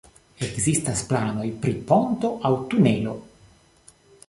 Ekzistas 0.45 1.03
planoj 1.11 1.45
pri 1.65 1.75
ponto 1.91 2.33
aŭ 2.49 2.53
tunelo. 2.73 3.17